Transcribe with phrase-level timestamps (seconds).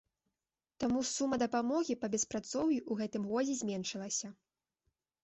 [0.83, 4.31] Таму сума дапамогі па беспрацоўі ў гэтым годзе зменшылася.